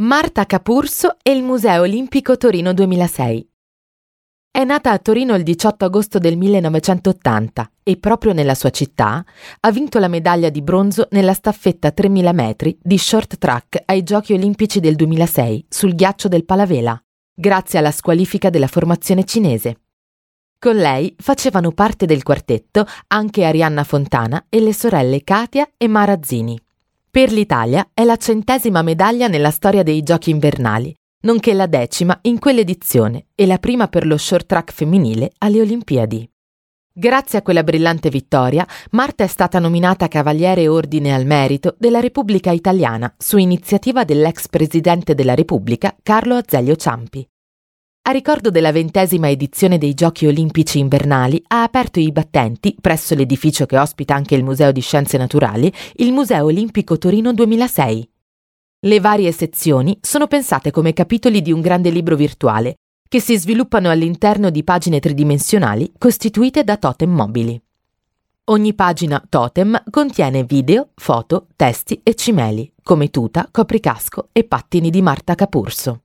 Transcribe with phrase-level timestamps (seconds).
[0.00, 3.50] Marta Capurso e il Museo Olimpico Torino 2006.
[4.50, 9.22] È nata a Torino il 18 agosto del 1980 e proprio nella sua città
[9.60, 14.32] ha vinto la medaglia di bronzo nella staffetta 3000 metri di short track ai Giochi
[14.32, 16.98] Olimpici del 2006 sul ghiaccio del Palavela,
[17.34, 19.80] grazie alla squalifica della formazione cinese.
[20.58, 26.58] Con lei facevano parte del quartetto anche Arianna Fontana e le sorelle Katia e Marazzini.
[27.12, 32.38] Per l'Italia è la centesima medaglia nella storia dei giochi invernali, nonché la decima in
[32.38, 36.30] quell'edizione e la prima per lo short track femminile alle Olimpiadi.
[36.92, 42.52] Grazie a quella brillante vittoria, Marta è stata nominata Cavaliere Ordine al Merito della Repubblica
[42.52, 47.28] Italiana su iniziativa dell'ex presidente della Repubblica Carlo Azeglio Ciampi.
[48.02, 53.66] A ricordo della ventesima edizione dei Giochi Olimpici Invernali ha aperto i battenti, presso l'edificio
[53.66, 58.10] che ospita anche il Museo di Scienze Naturali, il Museo Olimpico Torino 2006.
[58.80, 62.76] Le varie sezioni sono pensate come capitoli di un grande libro virtuale,
[63.06, 67.60] che si sviluppano all'interno di pagine tridimensionali costituite da totem mobili.
[68.44, 75.02] Ogni pagina totem contiene video, foto, testi e cimeli, come tuta, copricasco e pattini di
[75.02, 75.98] Marta Capurso.